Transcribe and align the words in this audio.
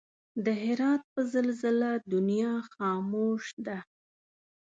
د 0.45 0.47
هرات 0.63 1.01
په 1.13 1.21
زلزله 1.33 1.89
دنيا 2.13 2.53
خاموش 2.73 3.45
ده 3.65 3.79